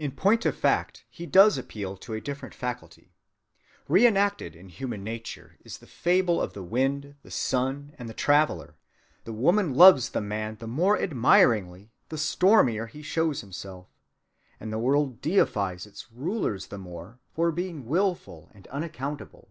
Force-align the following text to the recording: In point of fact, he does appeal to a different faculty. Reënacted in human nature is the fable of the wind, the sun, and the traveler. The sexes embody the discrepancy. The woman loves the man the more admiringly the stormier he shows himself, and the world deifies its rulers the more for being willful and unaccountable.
In 0.00 0.10
point 0.10 0.44
of 0.46 0.56
fact, 0.56 1.04
he 1.08 1.24
does 1.24 1.56
appeal 1.56 1.96
to 1.98 2.12
a 2.12 2.20
different 2.20 2.56
faculty. 2.56 3.12
Reënacted 3.88 4.56
in 4.56 4.68
human 4.68 5.04
nature 5.04 5.56
is 5.60 5.78
the 5.78 5.86
fable 5.86 6.42
of 6.42 6.54
the 6.54 6.62
wind, 6.64 7.14
the 7.22 7.30
sun, 7.30 7.94
and 8.00 8.08
the 8.08 8.14
traveler. 8.14 8.74
The 9.22 9.30
sexes 9.30 9.38
embody 9.38 9.38
the 9.38 9.38
discrepancy. 9.38 9.38
The 9.38 9.44
woman 9.44 9.78
loves 9.78 10.10
the 10.10 10.20
man 10.28 10.56
the 10.58 10.66
more 10.66 11.00
admiringly 11.00 11.92
the 12.08 12.18
stormier 12.18 12.86
he 12.88 13.02
shows 13.02 13.40
himself, 13.40 13.86
and 14.58 14.72
the 14.72 14.78
world 14.80 15.20
deifies 15.20 15.86
its 15.86 16.10
rulers 16.10 16.66
the 16.66 16.78
more 16.78 17.20
for 17.32 17.52
being 17.52 17.86
willful 17.86 18.50
and 18.52 18.66
unaccountable. 18.70 19.50